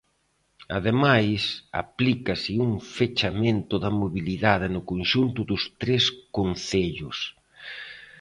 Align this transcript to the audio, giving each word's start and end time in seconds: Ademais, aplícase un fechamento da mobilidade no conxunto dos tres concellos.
Ademais, 0.77 1.41
aplícase 1.83 2.51
un 2.67 2.73
fechamento 2.97 3.75
da 3.83 3.91
mobilidade 4.01 4.67
no 4.75 4.81
conxunto 4.91 5.39
dos 5.49 5.63
tres 5.81 6.03
concellos. 6.37 7.17